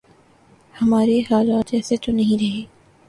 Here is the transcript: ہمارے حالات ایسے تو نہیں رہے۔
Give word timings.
ہمارے 0.73 1.19
حالات 1.19 1.73
ایسے 1.73 1.95
تو 2.03 2.11
نہیں 2.11 2.37
رہے۔ 2.41 2.61